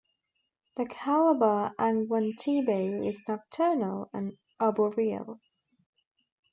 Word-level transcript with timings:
The 0.77 0.87
Calabar 0.87 1.75
angwantibo 1.77 3.05
is 3.07 3.21
nocturnal 3.27 4.09
and 4.11 4.35
arboreal. 4.59 5.39